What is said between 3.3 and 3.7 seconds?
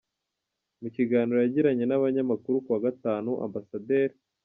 Amb.